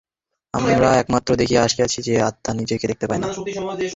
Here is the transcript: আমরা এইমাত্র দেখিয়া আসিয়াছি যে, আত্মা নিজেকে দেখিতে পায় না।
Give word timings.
আমরা 0.53 0.89
এইমাত্র 0.97 1.29
দেখিয়া 1.35 1.61
আসিয়াছি 1.63 1.99
যে, 2.01 2.13
আত্মা 2.21 2.51
নিজেকে 2.53 2.85
দেখিতে 2.87 3.07
পায় 3.07 3.19
না। 3.19 3.27